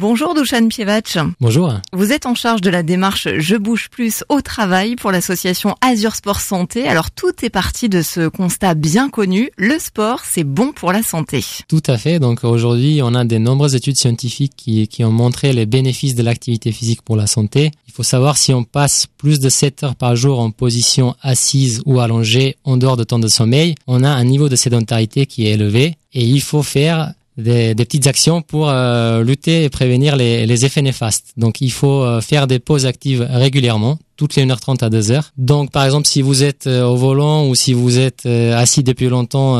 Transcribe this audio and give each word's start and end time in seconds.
Bonjour 0.00 0.32
Douchan 0.32 0.68
Pievach. 0.68 1.18
Bonjour. 1.40 1.74
Vous 1.92 2.12
êtes 2.12 2.24
en 2.24 2.36
charge 2.36 2.60
de 2.60 2.70
la 2.70 2.84
démarche 2.84 3.26
Je 3.36 3.56
bouge 3.56 3.88
plus 3.90 4.22
au 4.28 4.40
travail 4.40 4.94
pour 4.94 5.10
l'association 5.10 5.74
Azure 5.80 6.14
Sport 6.14 6.38
Santé. 6.38 6.86
Alors 6.86 7.10
tout 7.10 7.32
est 7.42 7.50
parti 7.50 7.88
de 7.88 8.00
ce 8.02 8.28
constat 8.28 8.74
bien 8.74 9.10
connu, 9.10 9.50
le 9.56 9.76
sport 9.80 10.20
c'est 10.24 10.44
bon 10.44 10.70
pour 10.70 10.92
la 10.92 11.02
santé. 11.02 11.44
Tout 11.66 11.82
à 11.88 11.98
fait. 11.98 12.20
Donc 12.20 12.44
aujourd'hui 12.44 13.00
on 13.02 13.12
a 13.12 13.24
de 13.24 13.38
nombreuses 13.38 13.74
études 13.74 13.96
scientifiques 13.96 14.52
qui, 14.56 14.86
qui 14.86 15.02
ont 15.02 15.10
montré 15.10 15.52
les 15.52 15.66
bénéfices 15.66 16.14
de 16.14 16.22
l'activité 16.22 16.70
physique 16.70 17.02
pour 17.02 17.16
la 17.16 17.26
santé. 17.26 17.72
Il 17.88 17.92
faut 17.92 18.04
savoir 18.04 18.38
si 18.38 18.54
on 18.54 18.62
passe 18.62 19.08
plus 19.18 19.40
de 19.40 19.48
7 19.48 19.82
heures 19.82 19.96
par 19.96 20.14
jour 20.14 20.38
en 20.38 20.52
position 20.52 21.16
assise 21.22 21.82
ou 21.86 21.98
allongée 21.98 22.56
en 22.62 22.76
dehors 22.76 22.96
de 22.96 23.02
temps 23.02 23.18
de 23.18 23.26
sommeil, 23.26 23.74
on 23.88 24.04
a 24.04 24.10
un 24.10 24.22
niveau 24.22 24.48
de 24.48 24.54
sédentarité 24.54 25.26
qui 25.26 25.48
est 25.48 25.54
élevé 25.54 25.96
et 26.12 26.24
il 26.24 26.40
faut 26.40 26.62
faire 26.62 27.14
des, 27.38 27.74
petites 27.76 28.06
actions 28.06 28.42
pour 28.42 28.68
euh, 28.68 29.22
lutter 29.22 29.64
et 29.64 29.68
prévenir 29.68 30.16
les, 30.16 30.64
effets 30.64 30.82
néfastes. 30.82 31.32
Donc 31.36 31.60
il 31.60 31.70
faut 31.70 32.02
euh, 32.02 32.20
faire 32.20 32.46
des 32.46 32.58
pauses 32.58 32.84
actives 32.84 33.26
régulièrement, 33.30 33.98
toutes 34.16 34.34
les 34.34 34.44
1h30 34.44 34.84
à 34.84 34.90
2h. 34.90 35.22
Donc 35.36 35.70
par 35.70 35.84
exemple 35.84 36.06
si 36.08 36.20
vous 36.20 36.42
êtes 36.42 36.66
euh, 36.66 36.84
au 36.84 36.96
volant 36.96 37.46
ou 37.46 37.54
si 37.54 37.72
vous 37.72 37.98
êtes 37.98 38.26
assis 38.26 38.82
depuis 38.82 39.08
longtemps 39.08 39.58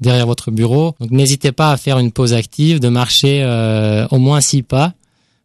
derrière 0.00 0.26
votre 0.26 0.50
bureau, 0.50 0.94
n'hésitez 1.10 1.52
pas 1.52 1.72
à 1.72 1.76
faire 1.76 1.98
une 1.98 2.10
pause 2.10 2.32
active, 2.32 2.80
de 2.80 2.88
marcher 2.88 3.44
au 4.10 4.18
moins 4.18 4.40
6 4.40 4.62
pas 4.62 4.94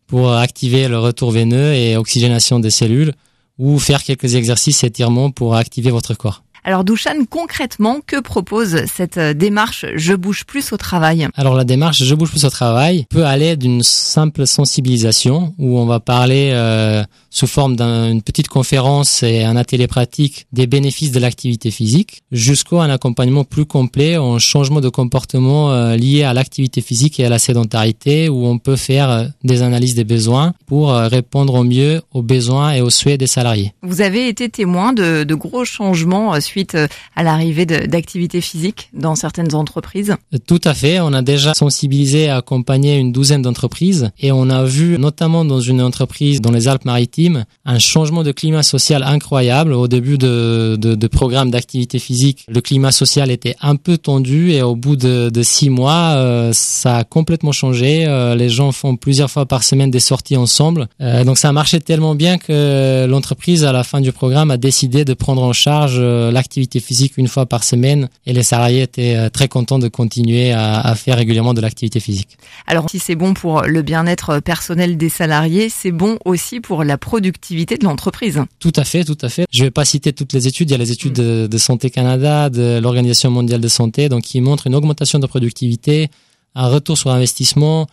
pour 0.07 0.31
activer 0.33 0.87
le 0.87 0.99
retour 0.99 1.31
veineux 1.31 1.73
et 1.73 1.97
oxygénation 1.97 2.59
des 2.59 2.69
cellules 2.69 3.13
ou 3.59 3.79
faire 3.79 4.03
quelques 4.03 4.35
exercices 4.35 4.83
étirements 4.83 5.31
pour 5.31 5.55
activer 5.55 5.91
votre 5.91 6.13
corps. 6.13 6.43
Alors 6.65 6.85
Douchan, 6.85 7.25
concrètement, 7.29 7.99
que 8.05 8.21
propose 8.21 8.85
cette 8.85 9.17
euh, 9.17 9.33
démarche 9.33 9.85
Je 9.95 10.13
bouge 10.13 10.45
plus 10.45 10.71
au 10.71 10.77
travail 10.77 11.27
Alors 11.35 11.55
la 11.55 11.65
démarche 11.65 12.01
Je 12.03 12.15
bouge 12.15 12.29
plus 12.29 12.45
au 12.45 12.49
travail 12.49 13.05
peut 13.09 13.25
aller 13.25 13.57
d'une 13.57 13.83
simple 13.83 14.47
sensibilisation 14.47 15.53
où 15.57 15.77
on 15.77 15.85
va 15.85 15.99
parler 15.99 16.51
euh, 16.53 17.03
sous 17.29 17.47
forme 17.47 17.75
d'une 17.75 18.21
petite 18.21 18.47
conférence 18.47 19.23
et 19.23 19.43
un 19.43 19.57
atelier 19.57 19.87
pratique 19.87 20.47
des 20.53 20.65
bénéfices 20.65 21.11
de 21.11 21.19
l'activité 21.19 21.69
physique 21.69 22.23
jusqu'au 22.31 22.79
un 22.79 22.89
accompagnement 22.89 23.43
plus 23.43 23.65
complet 23.65 24.15
en 24.15 24.39
changement 24.39 24.79
de 24.79 24.89
comportement 24.89 25.73
euh, 25.73 25.97
lié 25.97 26.23
à 26.23 26.33
l'activité 26.33 26.79
physique 26.79 27.19
et 27.19 27.25
à 27.25 27.29
la 27.29 27.39
sédentarité 27.39 28.29
où 28.29 28.45
on 28.45 28.57
peut 28.57 28.77
faire 28.77 29.29
des 29.43 29.63
analyses 29.63 29.95
des 29.95 30.05
besoins 30.05 30.53
pour 30.65 30.93
répondre 30.93 31.55
au 31.55 31.65
mieux 31.65 32.01
aux 32.13 32.21
besoins 32.21 32.71
et 32.71 32.79
aux 32.79 32.89
souhaits 32.89 33.19
des 33.19 33.27
salariés. 33.27 33.73
Vous 33.81 33.99
avez 33.99 34.29
été 34.29 34.47
témoin 34.47 34.93
de, 34.93 35.25
de 35.25 35.35
gros 35.35 35.65
changements 35.65 36.31
suite 36.53 36.75
euh, 36.75 36.87
à 37.15 37.23
l'arrivée 37.23 37.65
d'activités 37.65 38.41
physiques 38.41 38.89
dans 38.93 39.15
certaines 39.15 39.55
entreprises 39.55 40.15
Tout 40.45 40.61
à 40.63 40.73
fait. 40.75 40.99
On 40.99 41.11
a 41.13 41.23
déjà 41.23 41.53
sensibilisé 41.55 42.25
et 42.25 42.29
accompagné 42.29 42.97
une 42.97 43.11
douzaine 43.11 43.41
d'entreprises 43.41 44.11
et 44.19 44.31
on 44.31 44.49
a 44.49 44.63
vu 44.63 44.99
notamment 44.99 45.45
dans 45.45 45.59
une 45.59 45.81
entreprise 45.81 46.41
dans 46.41 46.51
les 46.51 46.67
Alpes-Maritimes 46.67 47.45
un 47.65 47.79
changement 47.79 48.23
de 48.23 48.31
climat 48.31 48.61
social 48.61 49.01
incroyable. 49.03 49.73
Au 49.73 49.87
début 49.87 50.17
de, 50.19 50.77
de, 50.79 50.93
de 50.93 51.07
programme 51.07 51.49
d'activité 51.49 51.97
physique, 51.97 52.45
le 52.47 52.61
climat 52.61 52.91
social 52.91 53.31
était 53.31 53.55
un 53.61 53.75
peu 53.75 53.97
tendu 53.97 54.51
et 54.51 54.61
au 54.61 54.75
bout 54.75 54.95
de, 54.95 55.31
six 55.41 55.69
mois, 55.69 56.13
euh, 56.15 56.51
ça 56.53 56.97
a 56.97 57.03
complètement 57.03 57.51
changé. 57.51 58.05
Euh, 58.05 58.35
les 58.35 58.49
gens 58.49 58.71
font 58.71 58.95
plusieurs 58.95 59.31
fois 59.31 59.45
par 59.47 59.63
semaine 59.63 59.89
des 59.89 59.99
sorties 60.11 60.37
ensemble. 60.37 60.87
donc 61.25 61.37
ça 61.37 61.49
a 61.49 61.51
marché 61.51 61.79
tellement 61.79 62.15
bien 62.15 62.37
que 62.37 63.07
l'entreprise, 63.09 63.65
à 63.65 63.71
la 63.71 63.83
fin 63.83 64.01
du 64.01 64.11
programme, 64.11 64.51
a 64.51 64.57
décidé 64.57 65.03
de 65.03 65.13
prendre 65.15 65.41
en 65.41 65.53
charge 65.53 65.99
la 65.99 66.42
activité 66.43 66.79
physique 66.79 67.13
une 67.17 67.27
fois 67.27 67.45
par 67.45 67.63
semaine 67.63 68.09
et 68.25 68.33
les 68.33 68.43
salariés 68.43 68.81
étaient 68.81 69.15
euh, 69.15 69.29
très 69.29 69.47
contents 69.47 69.79
de 69.79 69.87
continuer 69.87 70.51
à, 70.51 70.93
faire 70.95 71.17
régulièrement 71.17 71.53
de 71.53 71.61
l'activité 71.61 71.99
physique. 71.99 72.37
Alors 72.67 72.89
si 72.89 72.99
c'est 72.99 73.15
bon 73.15 73.33
pour 73.33 73.61
le 73.63 73.81
bien-être 73.81 74.39
personnel 74.39 74.97
des 74.97 75.09
salariés, 75.09 75.69
c'est 75.69 75.91
bon 75.91 76.17
aussi 76.25 76.59
pour 76.59 76.83
la 76.83 76.97
productivité 76.97 77.77
de 77.77 77.85
l'entreprise. 77.85 78.41
Tout 78.59 78.73
à 78.75 78.83
fait, 78.83 79.03
tout 79.03 79.17
à 79.21 79.29
fait. 79.29 79.45
Je 79.51 79.63
vais 79.63 79.71
pas 79.71 79.85
citer 79.85 80.11
toutes 80.11 80.33
les 80.33 80.47
études, 80.47 80.69
il 80.69 80.73
y 80.73 80.75
a 80.75 80.79
les 80.79 80.91
études 80.91 81.13
de, 81.13 81.47
de 81.47 81.57
Santé 81.57 81.89
Canada, 81.89 82.49
de 82.49 82.79
l'Organisation 82.81 83.31
mondiale 83.31 83.61
de 83.61 83.67
santé, 83.67 84.09
donc 84.09 84.23
qui 84.23 84.41
montrent 84.41 84.67
une 84.67 84.75
augmentation 84.75 85.19
de 85.19 85.27
productivité, 85.27 86.09
un 86.55 86.67
retour 86.67 86.97
sur 86.97 87.11
investissement, 87.11 87.87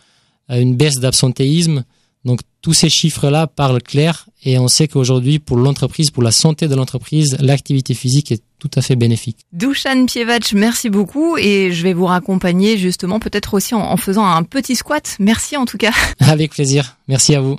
euh, 0.51 0.59
une 0.59 0.75
baisse 0.75 0.99
d'absentéisme. 0.99 1.83
Donc 2.25 2.41
tous 2.61 2.73
ces 2.73 2.89
chiffres-là 2.89 3.47
parlent 3.47 3.81
clair 3.81 4.27
et 4.43 4.59
on 4.59 4.67
sait 4.67 4.87
qu'aujourd'hui, 4.87 5.39
pour 5.39 5.57
l'entreprise, 5.57 6.11
pour 6.11 6.23
la 6.23 6.31
santé 6.31 6.67
de 6.67 6.75
l'entreprise, 6.75 7.37
l'activité 7.39 7.93
physique 7.93 8.31
est 8.31 8.43
tout 8.59 8.69
à 8.75 8.81
fait 8.81 8.95
bénéfique. 8.95 9.39
Douchan 9.53 10.05
Pievach, 10.05 10.53
merci 10.53 10.89
beaucoup 10.89 11.37
et 11.37 11.71
je 11.71 11.81
vais 11.81 11.93
vous 11.93 12.05
raccompagner 12.05 12.77
justement 12.77 13.19
peut-être 13.19 13.55
aussi 13.55 13.73
en 13.73 13.97
faisant 13.97 14.25
un 14.25 14.43
petit 14.43 14.75
squat. 14.75 15.15
Merci 15.19 15.57
en 15.57 15.65
tout 15.65 15.77
cas. 15.77 15.93
Avec 16.19 16.51
plaisir. 16.51 16.97
Merci 17.07 17.33
à 17.33 17.41
vous. 17.41 17.57